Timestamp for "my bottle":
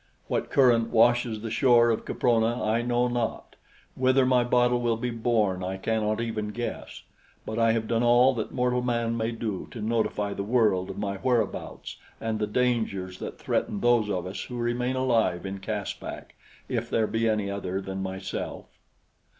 4.25-4.81